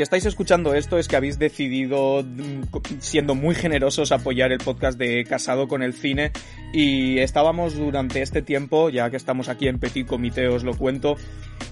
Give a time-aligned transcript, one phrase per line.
[0.00, 2.62] Si estáis escuchando esto es que habéis decidido, mm,
[3.00, 6.32] siendo muy generosos, apoyar el podcast de Casado con el Cine.
[6.72, 11.16] Y estábamos durante este tiempo, ya que estamos aquí en Petit Comité, os lo cuento,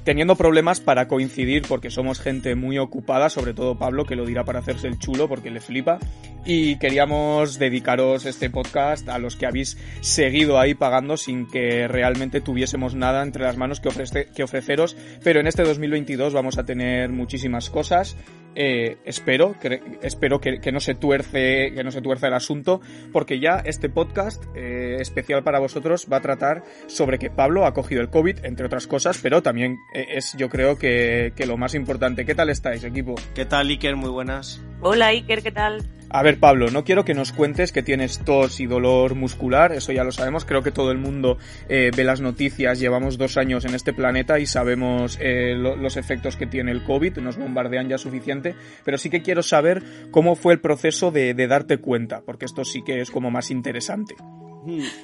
[0.08, 4.42] teniendo problemas para coincidir porque somos gente muy ocupada, sobre todo Pablo, que lo dirá
[4.42, 5.98] para hacerse el chulo porque le flipa,
[6.46, 12.40] y queríamos dedicaros este podcast a los que habéis seguido ahí pagando sin que realmente
[12.40, 13.90] tuviésemos nada entre las manos que,
[14.34, 18.16] que ofreceros, pero en este 2022 vamos a tener muchísimas cosas
[18.60, 22.80] eh, espero, que, espero que, no se tuerce, que no se tuerce el asunto,
[23.12, 27.72] porque ya este podcast eh, especial para vosotros va a tratar sobre que Pablo ha
[27.72, 31.56] cogido el COVID, entre otras cosas, pero también eh, es yo creo que, que lo
[31.56, 32.26] más importante.
[32.26, 33.14] ¿Qué tal estáis, equipo?
[33.32, 33.94] ¿Qué tal, Iker?
[33.94, 34.60] Muy buenas.
[34.80, 35.88] Hola, Iker, ¿qué tal?
[36.10, 39.92] A ver, Pablo, no quiero que nos cuentes que tienes tos y dolor muscular, eso
[39.92, 41.36] ya lo sabemos, creo que todo el mundo
[41.68, 46.36] eh, ve las noticias, llevamos dos años en este planeta y sabemos eh, los efectos
[46.36, 50.54] que tiene el COVID, nos bombardean ya suficiente, pero sí que quiero saber cómo fue
[50.54, 54.14] el proceso de, de darte cuenta, porque esto sí que es como más interesante.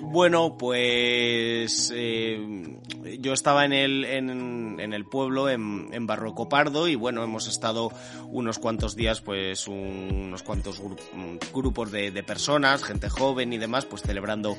[0.00, 2.38] Bueno, pues eh,
[3.20, 7.46] yo estaba en el, en, en el pueblo, en, en Barroco Pardo, y bueno, hemos
[7.46, 7.90] estado
[8.28, 10.80] unos cuantos días, pues unos cuantos
[11.52, 14.56] grupos de, de, personas, gente joven y demás, pues celebrando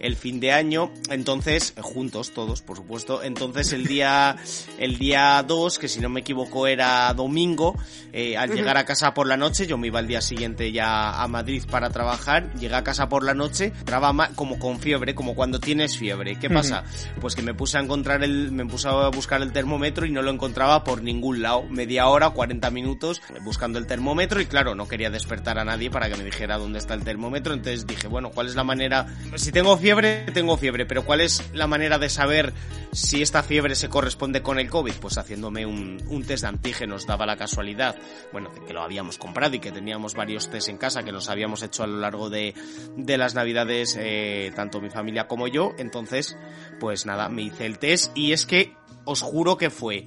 [0.00, 0.90] el fin de año.
[1.10, 3.22] Entonces, juntos todos, por supuesto.
[3.22, 4.36] Entonces el día,
[4.78, 7.76] el día 2, que si no me equivoco era domingo,
[8.12, 11.22] eh, al llegar a casa por la noche, yo me iba al día siguiente ya
[11.22, 15.34] a Madrid para trabajar, llegué a casa por la noche, trababa como con fiebre, como
[15.34, 16.38] cuando tienes fiebre.
[16.38, 16.84] ¿Qué pasa?
[17.20, 20.22] Pues que me puse a encontrar el, me puse a buscar el termómetro y no
[20.22, 21.64] lo encontraba por ningún lado.
[21.64, 26.08] Media hora, 40 minutos buscando el termómetro y claro, no quería despertar a nadie para
[26.08, 27.54] que me dijera dónde está el termómetro.
[27.54, 29.06] Entonces dije, bueno, ¿cuál es la manera?
[29.36, 32.52] Si tengo fiebre, tengo fiebre, pero ¿cuál es la manera de saber
[32.92, 34.94] si esta fiebre se corresponde con el COVID?
[35.00, 37.96] Pues haciéndome un, un test de antígenos, daba la casualidad,
[38.32, 41.62] bueno, que lo habíamos comprado y que teníamos varios test en casa que nos habíamos
[41.62, 42.54] hecho a lo largo de,
[42.96, 45.74] de las navidades eh, tanto mi familia como yo.
[45.78, 46.36] Entonces,
[46.80, 48.74] pues nada, me hice el test y es que
[49.04, 50.06] os juro que fue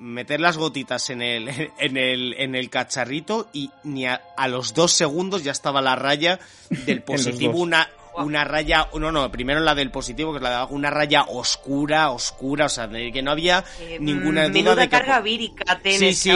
[0.00, 4.92] meter las gotitas en el, en el, en el cacharrito y ni a, los dos
[4.92, 6.40] segundos ya estaba la raya
[6.70, 10.54] del positivo, una, una raya, no, no, primero la del positivo, que es la de
[10.56, 14.82] abajo, una raya oscura, oscura, o sea, de que no había eh, ninguna duda de
[14.82, 14.88] que...
[14.88, 16.32] carga vírica sí, sí,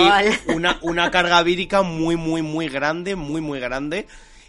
[0.49, 4.07] una, una carga vírica muy, muy, muy grande, muy, muy grande.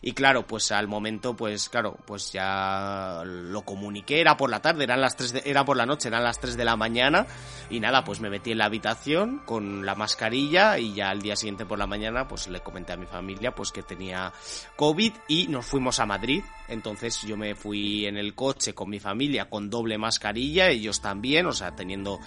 [0.08, 4.84] Y claro, pues al momento, pues claro, pues ya lo comuniqué, era por la tarde,
[4.84, 7.26] eran las 3 de, era por la noche, eran las 3 de la mañana.
[7.72, 11.36] Y nada, pues me metí en la habitación con la mascarilla y ya al día
[11.36, 14.32] siguiente por la mañana, pues le comenté a mi familia pues que tenía
[14.76, 16.44] COVID y nos fuimos a Madrid.
[16.68, 21.48] Entonces yo me fui en el coche con mi familia con doble mascarilla, ellos también,
[21.48, 22.20] o sea, teniendo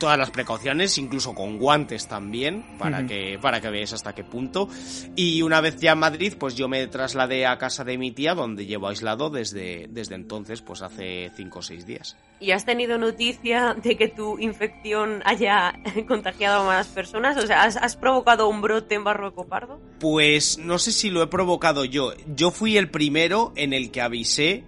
[0.00, 4.68] todas las precauciones, incluso con guantes también, para que, para que veáis hasta qué punto.
[5.14, 8.34] Y una vez ya en Madrid, pues yo me trasladé a casa de mi tía,
[8.34, 12.16] donde llevo aislado desde, desde entonces, pues hace cinco o seis días.
[12.40, 15.74] ¿Y has tenido noticia de que tu infección haya
[16.08, 17.36] contagiado a más personas?
[17.36, 19.82] O sea, ¿has, has provocado un brote en Barroco Pardo?
[20.00, 22.14] Pues no sé si lo he provocado yo.
[22.34, 24.64] Yo fui el primero en el que avisé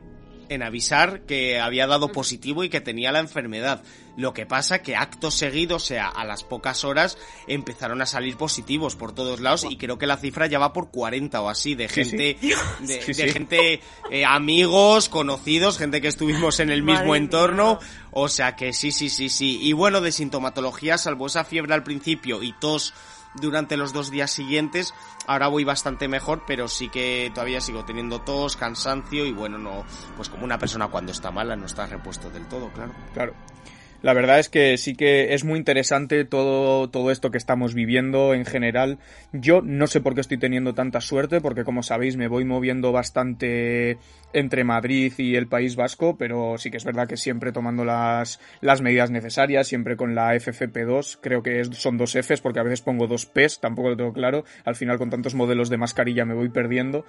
[0.48, 3.82] en avisar que había dado positivo y que tenía la enfermedad.
[4.16, 7.18] Lo que pasa que acto seguido, o sea, a las pocas horas,
[7.48, 10.90] empezaron a salir positivos por todos lados y creo que la cifra ya va por
[10.90, 12.38] 40 o así, de gente,
[12.80, 13.00] de,
[13.32, 17.80] gente, eh, amigos, conocidos, gente que estuvimos en el mismo entorno.
[18.12, 19.58] O sea que sí, sí, sí, sí.
[19.62, 22.94] Y bueno, de sintomatología, salvo esa fiebre al principio y tos
[23.34, 24.94] durante los dos días siguientes.
[25.26, 29.84] Ahora voy bastante mejor, pero sí que todavía sigo teniendo tos, cansancio y bueno, no,
[30.16, 32.92] pues como una persona cuando está mala no está repuesto del todo, claro.
[33.12, 33.34] Claro.
[34.04, 38.34] La verdad es que sí que es muy interesante todo, todo esto que estamos viviendo
[38.34, 38.98] en general.
[39.32, 42.92] Yo no sé por qué estoy teniendo tanta suerte, porque como sabéis me voy moviendo
[42.92, 43.96] bastante
[44.34, 48.40] entre Madrid y el País Vasco, pero sí que es verdad que siempre tomando las,
[48.60, 52.82] las medidas necesarias, siempre con la FFP2, creo que son dos Fs, porque a veces
[52.82, 54.44] pongo dos Ps, tampoco lo tengo claro.
[54.66, 57.06] Al final con tantos modelos de mascarilla me voy perdiendo.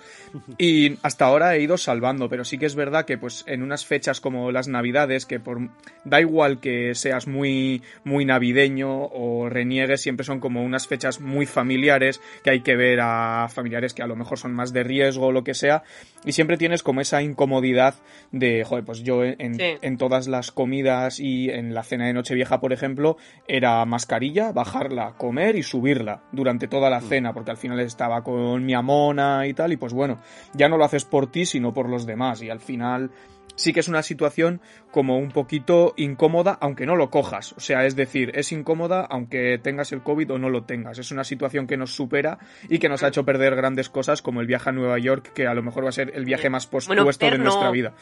[0.58, 3.86] Y hasta ahora he ido salvando, pero sí que es verdad que pues en unas
[3.86, 5.60] fechas como las Navidades, que por
[6.06, 11.46] da igual que seas muy, muy navideño o reniegues, siempre son como unas fechas muy
[11.46, 15.28] familiares, que hay que ver a familiares que a lo mejor son más de riesgo
[15.28, 15.84] o lo que sea,
[16.26, 17.96] y siempre tienes como esa incomodidad
[18.32, 22.60] de, joder, pues yo en, en todas las comidas y en la cena de Nochevieja,
[22.60, 23.18] por ejemplo,
[23.48, 27.08] era mascarilla, bajarla, comer y subirla durante toda la mm.
[27.08, 30.20] cena, porque al final estaba con mi amona y tal, y pues bueno,
[30.54, 33.12] ya no lo haces por ti, sino por los demás, y al final
[33.56, 34.62] sí que es una situación
[34.92, 37.54] como un poquito incómoda, aunque no lo cojas.
[37.54, 41.00] O sea, es decir, es incómoda aunque tengas el COVID o no lo tengas.
[41.00, 42.38] Es una situación que nos supera
[42.70, 45.48] y que nos ha hecho perder grandes cosas como el viaje a Nueva York, que
[45.48, 47.94] a lo mejor va a ser el viaje más pospuesto de nuestra vida.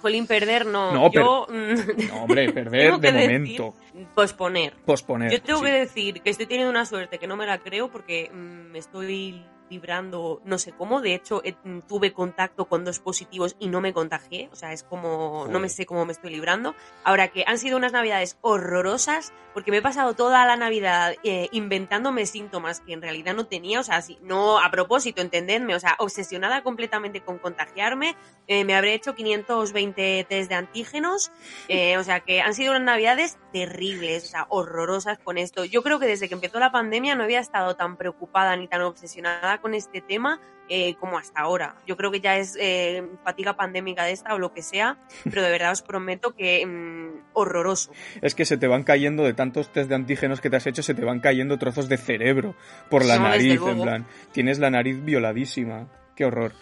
[0.00, 0.92] Jolín, perder no.
[0.92, 1.46] No, Yo...
[2.08, 3.74] no hombre, perder de momento.
[4.14, 4.74] posponer.
[4.84, 5.32] Posponer.
[5.32, 8.30] Yo tengo que decir que estoy teniendo una suerte que no me la creo porque
[8.32, 11.00] mm, me estoy vibrando no sé cómo.
[11.00, 14.48] De hecho, mm, tuve contacto con dos positivos y no me contagié.
[14.52, 16.74] O sea, es como, no me sé cómo me estoy librando.
[17.04, 21.48] Ahora que han sido unas navidades horrorosas, porque me he pasado toda la Navidad eh,
[21.50, 23.80] inventándome síntomas que en realidad no tenía.
[23.80, 25.74] O sea, si, no a propósito, entendedme.
[25.74, 28.16] O sea, obsesionada completamente con contagiarme.
[28.48, 31.32] Eh, me habré hecho 520 test de antígenos.
[31.68, 35.64] Eh, o sea, que han sido unas navidades terribles, o sea, horrorosas con esto.
[35.64, 38.82] Yo creo que desde que empezó la pandemia no había estado tan preocupada ni tan
[38.82, 41.76] obsesionada con este tema eh, como hasta ahora.
[41.86, 45.42] Yo creo que ya es eh, fatiga pandémica de esta o lo que sea, pero
[45.42, 47.92] de verdad os prometo que mm, horroroso.
[48.20, 50.82] Es que se te van cayendo de tantos test de antígenos que te has hecho,
[50.82, 52.56] se te van cayendo trozos de cerebro
[52.90, 54.06] por la nariz, en plan.
[54.32, 55.88] Tienes la nariz violadísima.
[56.16, 56.52] Qué horror.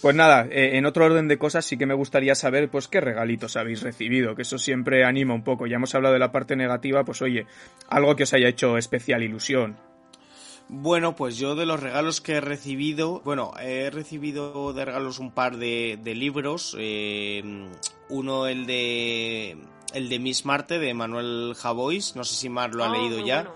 [0.00, 3.00] Pues nada, eh, en otro orden de cosas sí que me gustaría saber pues qué
[3.00, 5.66] regalitos habéis recibido, que eso siempre anima un poco.
[5.66, 7.46] Ya hemos hablado de la parte negativa, pues oye,
[7.88, 9.76] algo que os haya hecho especial ilusión.
[10.68, 15.30] Bueno, pues yo de los regalos que he recibido, bueno, he recibido de regalos un
[15.30, 17.42] par de, libros, eh,
[18.10, 19.56] uno el de
[19.94, 23.24] el de Miss Marte de Manuel Javois, no sé si Mar lo ha ah, leído
[23.24, 23.50] ya.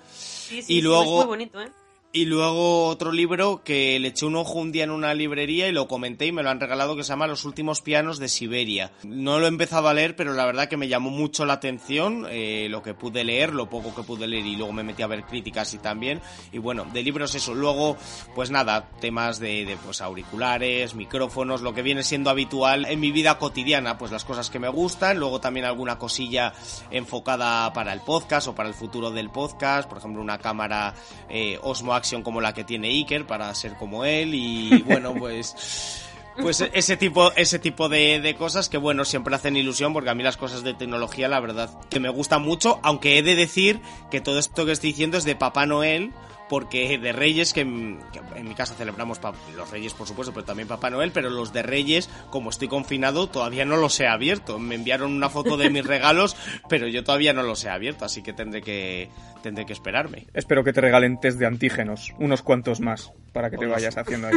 [0.51, 1.71] y luego muy bonito, ¿eh?
[2.15, 5.73] Y luego otro libro que le eché un ojo un día en una librería y
[5.73, 8.93] lo comenté y me lo han regalado que se llama Los últimos pianos de Siberia.
[9.03, 12.27] No lo he empezado a leer, pero la verdad que me llamó mucho la atención
[12.29, 15.07] eh, lo que pude leer, lo poco que pude leer y luego me metí a
[15.07, 16.21] ver críticas y también.
[16.53, 17.55] Y bueno, de libros eso.
[17.55, 17.97] Luego,
[18.35, 23.11] pues nada, temas de, de pues auriculares, micrófonos, lo que viene siendo habitual en mi
[23.11, 25.19] vida cotidiana, pues las cosas que me gustan.
[25.19, 26.53] Luego también alguna cosilla
[26.91, 29.89] enfocada para el podcast o para el futuro del podcast.
[29.89, 30.95] Por ejemplo, una cámara
[31.31, 36.03] eh, Osmo como la que tiene Iker para ser como él y bueno, pues
[36.41, 40.15] pues ese tipo ese tipo de, de, cosas que bueno siempre hacen ilusión porque a
[40.15, 43.81] mí las cosas de tecnología la verdad que me gustan mucho aunque he de decir
[44.11, 46.13] que todo esto que estoy diciendo es de Papá Noel
[46.49, 47.99] porque de Reyes, que, en
[48.45, 49.21] mi casa celebramos
[49.57, 53.29] los Reyes, por supuesto, pero también Papá Noel, pero los de Reyes, como estoy confinado,
[53.29, 54.59] todavía no los he abierto.
[54.59, 56.37] Me enviaron una foto de mis regalos,
[56.69, 59.09] pero yo todavía no los he abierto, así que tendré que,
[59.43, 60.27] tendré que esperarme.
[60.35, 64.29] Espero que te regalen test de antígenos, unos cuantos más, para que te vayas haciendo
[64.29, 64.35] ahí,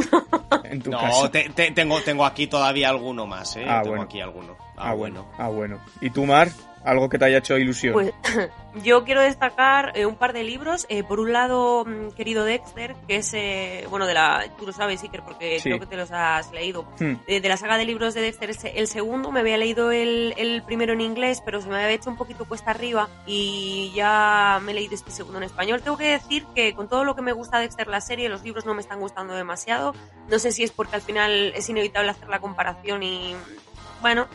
[0.65, 1.23] en tu casa.
[1.23, 1.31] No,
[1.73, 3.65] tengo, tengo aquí todavía alguno más, ¿eh?
[3.67, 4.57] Ah, tengo aquí alguno.
[4.77, 5.31] Ah, ah bueno.
[5.37, 5.79] Ah, bueno.
[6.01, 6.49] ¿Y tú, Mar?
[6.85, 7.93] Algo que te haya hecho ilusión.
[7.93, 8.13] Pues
[8.83, 10.85] yo quiero destacar eh, un par de libros.
[10.89, 14.73] Eh, por un lado, mm, querido Dexter, que es, eh, bueno, de la, tú lo
[14.73, 16.85] sabes, Iker, porque creo que te los has leído.
[16.99, 17.15] Hmm.
[17.27, 20.61] de la saga de libros de Dexter, es el segundo, me había leído el, el,
[20.63, 24.71] primero en inglés, pero se me había hecho un poquito cuesta arriba y ya me
[24.71, 25.81] he leído este segundo en español.
[25.81, 28.65] Tengo que decir que con todo lo que me gusta Dexter la serie, los libros
[28.65, 29.93] no me están gustando demasiado.
[30.29, 33.35] No sé si es porque al final es inevitable hacer la comparación y,
[34.01, 34.27] bueno,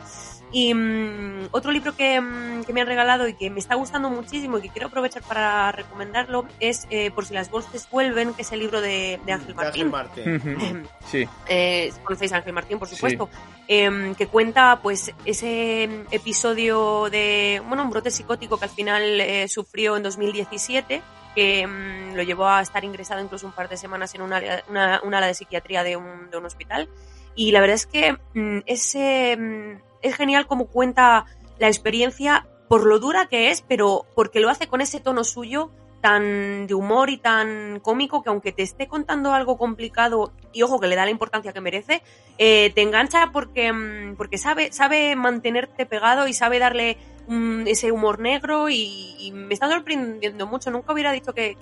[0.53, 4.11] y mm, otro libro que, mm, que, me han regalado y que me está gustando
[4.11, 8.43] muchísimo y que quiero aprovechar para recomendarlo es eh, Por si las voces vuelven, que
[8.43, 9.91] es el libro de, de Ángel Martín.
[9.91, 10.89] Martín.
[11.07, 11.29] sí.
[11.49, 13.29] Eh, Conocéis a Ángel Martín, por supuesto.
[13.69, 19.47] Em, que cuenta pues ese episodio de, bueno, un brote psicótico que al final eh,
[19.49, 21.03] sufrió en 2017
[21.37, 25.01] que mm, lo llevó a estar ingresado incluso un par de semanas en una, una,
[25.05, 26.89] una ala de psiquiatría de un, de un hospital.
[27.37, 28.17] Y la verdad es que
[28.67, 31.27] ese es genial como cuenta
[31.59, 35.71] la experiencia por lo dura que es, pero porque lo hace con ese tono suyo
[36.01, 40.81] tan de humor y tan cómico que aunque te esté contando algo complicado y ojo
[40.81, 42.03] que le da la importancia que merece,
[42.39, 46.97] eh, te engancha porque, mm, porque sabe, sabe mantenerte pegado y sabe darle
[47.67, 50.71] ese humor negro y, me está sorprendiendo mucho.
[50.71, 51.57] Nunca hubiera dicho que,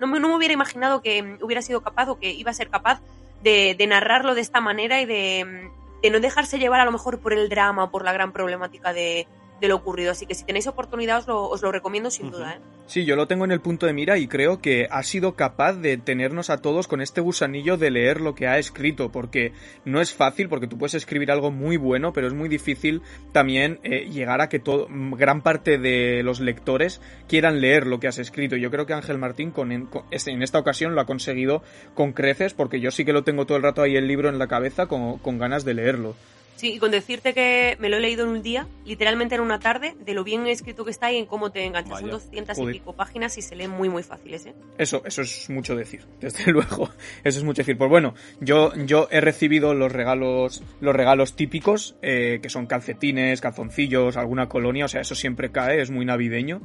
[0.00, 2.70] no, me, no, me, hubiera imaginado que hubiera sido capaz o que iba a ser
[2.70, 3.02] capaz
[3.42, 5.70] de, narrarlo de esta manera y de,
[6.02, 9.26] de, no dejarse llevar a lo mejor por el drama por la gran problemática de,
[9.60, 10.12] de lo ocurrido.
[10.12, 12.54] Así que si tenéis oportunidad os lo, os lo recomiendo sin duda.
[12.54, 12.60] ¿eh?
[12.86, 15.74] Sí, yo lo tengo en el punto de mira y creo que ha sido capaz
[15.74, 19.52] de tenernos a todos con este gusanillo de leer lo que ha escrito, porque
[19.84, 23.78] no es fácil, porque tú puedes escribir algo muy bueno, pero es muy difícil también
[23.82, 28.18] eh, llegar a que todo, gran parte de los lectores quieran leer lo que has
[28.18, 28.56] escrito.
[28.56, 31.62] Yo creo que Ángel Martín con, en, en, esta ocasión lo ha conseguido
[31.94, 34.38] con creces, porque yo sí que lo tengo todo el rato ahí el libro en
[34.38, 36.14] la cabeza con, con ganas de leerlo.
[36.58, 39.60] Sí, y con decirte que me lo he leído en un día, literalmente en una
[39.60, 42.00] tarde, de lo bien escrito que está y en cómo te enganchas.
[42.00, 44.54] Son 200 y pico páginas y se leen muy, muy fáciles, ¿eh?
[44.76, 46.90] Eso, eso es mucho decir, desde luego.
[47.22, 47.78] Eso es mucho decir.
[47.78, 53.40] Pues bueno, yo, yo he recibido los regalos, los regalos típicos, eh, que son calcetines,
[53.40, 56.60] calzoncillos, alguna colonia, o sea, eso siempre cae, es muy navideño.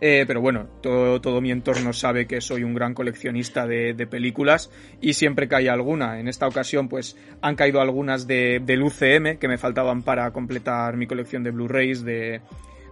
[0.00, 4.06] Eh, pero bueno, todo, todo, mi entorno sabe que soy un gran coleccionista de, de,
[4.06, 6.20] películas y siempre cae alguna.
[6.20, 10.96] En esta ocasión, pues han caído algunas de, del UCM que me faltaban para completar
[10.96, 12.40] mi colección de Blu-rays de,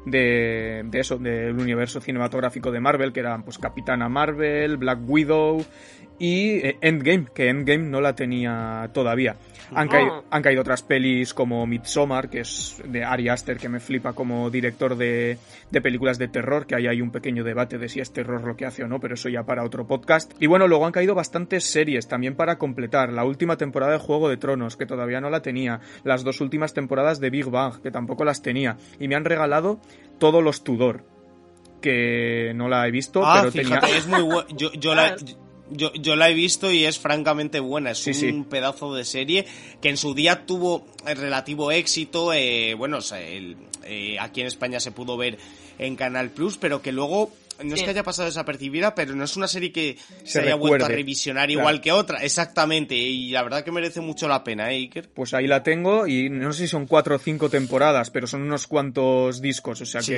[0.04, 5.64] de, de, eso, del universo cinematográfico de Marvel, que eran pues Capitana Marvel, Black Widow
[6.18, 9.36] y eh, Endgame, que Endgame no la tenía todavía.
[9.74, 13.80] Han, caído, han caído otras pelis como Midsommar, que es de Ari Aster, que me
[13.80, 15.38] flipa como director de,
[15.70, 18.56] de películas de terror, que ahí hay un pequeño debate de si es terror lo
[18.56, 20.32] que hace o no, pero eso ya para otro podcast.
[20.40, 23.12] Y bueno, luego han caído bastantes series también para completar.
[23.12, 25.80] La última temporada de Juego de Tronos, que todavía no la tenía.
[26.04, 28.76] Las dos últimas temporadas de Big Bang, que tampoco las tenía.
[29.00, 29.80] Y me han regalado
[30.18, 31.04] todos los Tudor
[31.80, 33.98] que no la he visto, ah, pero fíjate, tenía...
[33.98, 34.44] es muy.
[34.56, 35.14] Yo, yo, la,
[35.70, 37.90] yo, yo, la he visto y es francamente buena.
[37.92, 39.46] Es un pedazo de serie
[39.80, 42.32] que en su día tuvo relativo éxito.
[42.32, 45.38] Eh, bueno, o sea, el, eh, aquí en España se pudo ver
[45.78, 47.30] en Canal Plus, pero que luego
[47.62, 50.84] no es que haya pasado desapercibida, pero no es una serie que se, haya vuelto
[50.84, 54.76] a revisionar igual que otra, exactamente, y la verdad que merece mucho la pena, ¿eh,
[54.76, 55.08] Iker?
[55.08, 58.42] Pues ahí la tengo, y no sé si son cuatro o cinco temporadas, pero son
[58.42, 60.16] unos cuantos discos, o sea que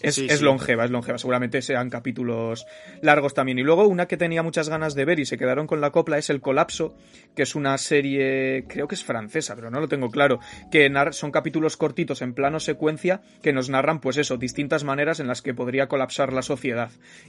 [0.00, 2.66] es, es longeva, es longeva, seguramente sean capítulos
[3.02, 3.58] largos también.
[3.58, 6.18] Y luego una que tenía muchas ganas de ver y se quedaron con la copla
[6.18, 6.96] es El Colapso,
[7.34, 10.40] que es una serie, creo que es francesa, pero no lo tengo claro,
[10.70, 15.26] que son capítulos cortitos en plano secuencia que nos narran, pues eso, distintas maneras en
[15.26, 16.75] las que podría colapsar la sociedad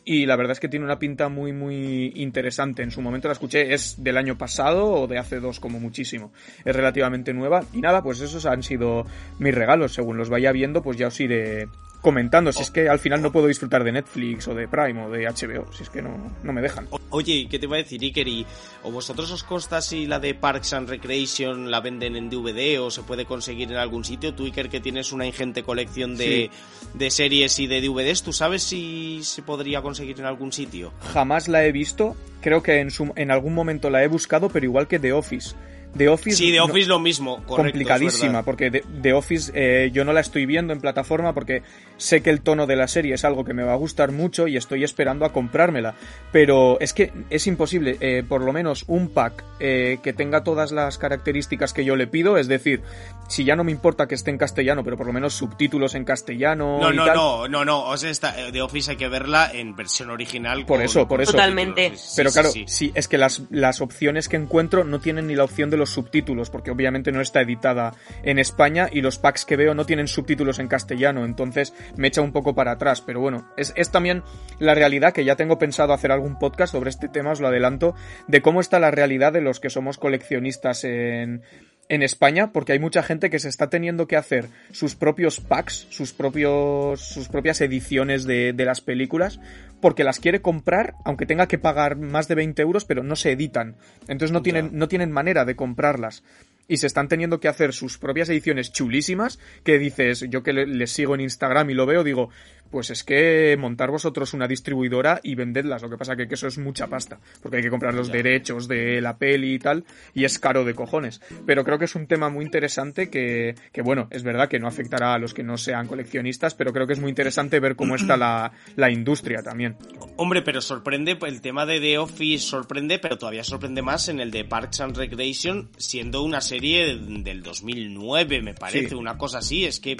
[0.05, 2.83] y la verdad es que tiene una pinta muy, muy interesante.
[2.83, 6.31] En su momento la escuché, es del año pasado o de hace dos como muchísimo.
[6.63, 7.63] Es relativamente nueva.
[7.73, 9.05] Y nada, pues esos han sido
[9.39, 9.93] mis regalos.
[9.93, 11.67] Según los vaya viendo, pues ya os iré
[12.01, 12.51] comentando.
[12.51, 15.25] Si es que al final no puedo disfrutar de Netflix o de Prime o de
[15.25, 15.71] HBO.
[15.73, 16.87] Si es que no, no me dejan.
[17.09, 18.27] Oye, ¿qué te iba a decir, Iker?
[18.27, 18.45] ¿Y,
[18.83, 22.91] ¿O vosotros os consta si la de Parks and Recreation la venden en DVD o
[22.91, 24.33] se puede conseguir en algún sitio?
[24.33, 26.49] Tú, Iker, que tienes una ingente colección de,
[26.93, 30.93] de series y de DVDs, ¿tú sabes si se podría conseguir en algún sitio?
[31.13, 32.15] Jamás la he visto.
[32.41, 35.55] Creo que en, su, en algún momento la he buscado, pero igual que The Office
[35.95, 36.37] The Office.
[36.37, 37.43] Sí, The Office lo mismo.
[37.45, 41.63] complicadísima, porque The, Office eh, yo no la estoy viendo en plataforma porque
[41.97, 44.47] sé que el tono de la serie es algo que me va a gustar mucho
[44.47, 45.95] y estoy esperando a comprármela.
[46.31, 50.71] Pero es que es imposible, eh, por lo menos un pack eh, que tenga todas
[50.71, 52.81] las características que yo le pido, es decir,
[53.27, 56.05] si ya no me importa que esté en castellano, pero por lo menos subtítulos en
[56.05, 56.79] castellano.
[56.79, 58.11] No, no, no, no, no, o sea,
[58.51, 60.65] The Office hay que verla en versión original.
[60.65, 61.31] Por eso, por eso.
[61.31, 61.93] Totalmente.
[62.15, 65.69] pero claro, sí, es que las, las opciones que encuentro no tienen ni la opción
[65.69, 67.93] de los subtítulos, porque obviamente no está editada
[68.23, 72.21] en España y los packs que veo no tienen subtítulos en castellano, entonces me echa
[72.21, 73.01] un poco para atrás.
[73.01, 74.23] Pero bueno, es, es también
[74.59, 77.95] la realidad que ya tengo pensado hacer algún podcast sobre este tema, os lo adelanto,
[78.27, 81.43] de cómo está la realidad de los que somos coleccionistas en,
[81.89, 85.87] en España porque hay mucha gente que se está teniendo que hacer sus propios packs,
[85.89, 89.39] sus propios, sus propias ediciones de, de, las películas
[89.81, 93.31] porque las quiere comprar aunque tenga que pagar más de 20 euros pero no se
[93.31, 93.75] editan.
[94.07, 96.23] Entonces no tienen, no tienen manera de comprarlas
[96.67, 100.91] y se están teniendo que hacer sus propias ediciones chulísimas que dices, yo que les
[100.91, 102.29] sigo en Instagram y lo veo, digo,
[102.69, 105.81] pues es que montar vosotros una distribuidora y vendedlas.
[105.81, 108.67] Lo que pasa que, que eso es mucha pasta, porque hay que comprar los derechos
[108.67, 111.21] de la peli y tal, y es caro de cojones.
[111.45, 114.67] Pero creo que es un tema muy interesante que, que bueno, es verdad que no
[114.67, 117.95] afectará a los que no sean coleccionistas, pero creo que es muy interesante ver cómo
[117.95, 119.77] está la, la industria también.
[120.17, 124.31] Hombre, pero sorprende, el tema de The Office sorprende, pero todavía sorprende más en el
[124.31, 129.79] de Parks and Recreation, siendo una serie del 2009, me parece, una cosa así, es
[129.79, 129.97] que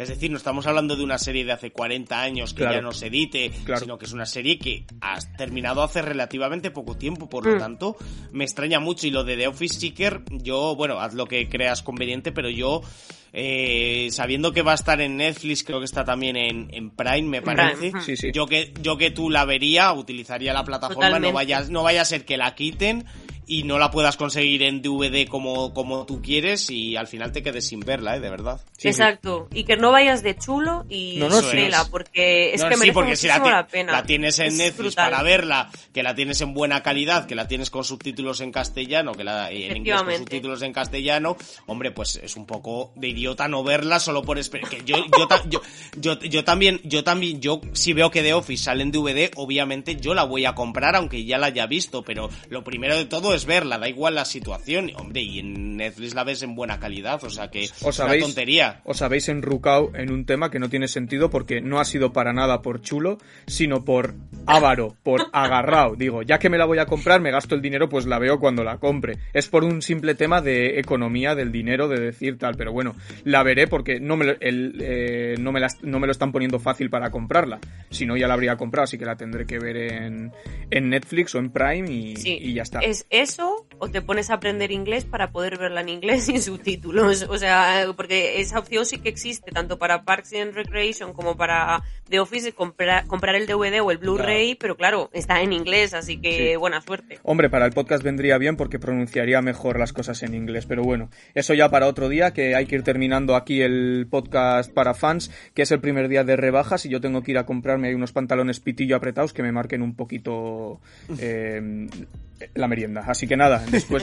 [0.00, 2.90] Es decir, no estamos hablando de una serie de hace 40 años que ya no
[2.92, 7.44] se edite, sino que es una serie que has terminado hace relativamente poco tiempo, por
[7.44, 7.58] lo mm.
[7.58, 7.96] tanto,
[8.32, 9.06] me extraña mucho.
[9.06, 12.80] Y lo de The Office Seeker, yo, bueno, haz lo que creas conveniente, pero yo
[13.34, 17.42] eh, sabiendo que va a estar en Netflix, creo que está también en, Prime, me
[17.42, 17.92] parece.
[18.32, 22.04] Yo que yo que tú la vería, utilizaría la plataforma, no vaya, no vaya a
[22.06, 23.04] ser que la quiten
[23.50, 27.42] y no la puedas conseguir en DVD como, como tú quieres y al final te
[27.42, 28.20] quedes sin verla, ¿eh?
[28.20, 28.60] De verdad.
[28.78, 29.48] Exacto.
[29.52, 31.40] Y que no vayas de chulo y no, no,
[31.90, 33.90] porque es que merece porque si la, pena.
[33.90, 37.70] La tienes en Netflix para verla, que la tienes en buena calidad, que la tienes
[37.70, 42.36] con subtítulos en castellano, que la en inglés con subtítulos en castellano, hombre, pues es
[42.36, 44.70] un poco de idiota no verla solo por esperar.
[44.70, 44.96] Que yo,
[45.48, 45.60] yo,
[45.96, 49.96] yo, yo, también, yo también, yo si veo que The Office sale en DVD, obviamente
[49.96, 53.34] yo la voy a comprar aunque ya la haya visto, pero lo primero de todo
[53.34, 54.90] es verla, da igual la situación.
[54.96, 58.80] Hombre, y en Netflix la ves en buena calidad, o sea que es una tontería.
[58.84, 62.32] Os habéis enrucado en un tema que no tiene sentido porque no ha sido para
[62.32, 64.14] nada por chulo, sino por
[64.46, 65.96] avaro, por agarrado.
[65.96, 68.38] Digo, ya que me la voy a comprar, me gasto el dinero, pues la veo
[68.38, 69.18] cuando la compre.
[69.32, 72.94] Es por un simple tema de economía del dinero, de decir tal, pero bueno,
[73.24, 76.90] la veré porque no me, el, eh, no, me no me lo están poniendo fácil
[76.90, 77.58] para comprarla.
[77.90, 80.32] Si no, ya la habría comprado, así que la tendré que ver en,
[80.70, 82.80] en Netflix o en Prime y, y ya está.
[82.80, 87.26] Es, eso o te pones a aprender inglés para poder verla en inglés sin subtítulos.
[87.28, 91.82] O sea, porque esa opción sí que existe, tanto para Parks and Recreation como para
[92.08, 96.20] The Office, comprar, comprar el DVD o el Blu-ray, pero claro, está en inglés, así
[96.20, 97.18] que buena suerte.
[97.22, 101.10] Hombre, para el podcast vendría bien porque pronunciaría mejor las cosas en inglés, pero bueno,
[101.34, 105.30] eso ya para otro día, que hay que ir terminando aquí el podcast para fans,
[105.54, 107.94] que es el primer día de rebajas y yo tengo que ir a comprarme ahí
[107.94, 110.80] unos pantalones pitillo apretados que me marquen un poquito
[111.18, 111.88] eh,
[112.54, 113.04] la merienda.
[113.06, 114.02] Así que nada, después,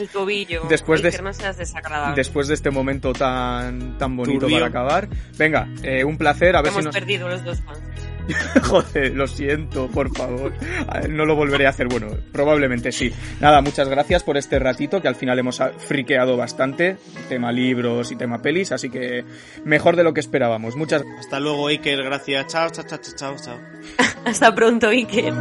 [0.69, 1.11] después, de,
[2.15, 6.55] después de este momento tan, tan bonito para acabar, venga, eh, un placer.
[6.55, 6.95] A ver Hemos si nos...
[6.95, 7.79] perdido los dos fans.
[8.63, 10.53] Joder, lo siento, por favor.
[11.09, 11.87] No lo volveré a hacer.
[11.87, 13.13] Bueno, probablemente sí.
[13.39, 16.97] Nada, muchas gracias por este ratito que al final hemos friqueado bastante.
[17.29, 19.23] Tema libros y tema pelis, así que
[19.63, 20.75] mejor de lo que esperábamos.
[20.75, 22.03] Muchas Hasta luego, Iker.
[22.03, 22.47] Gracias.
[22.47, 23.59] Chao, chao, chao, chao, chao.
[24.25, 25.33] Hasta pronto, Iker.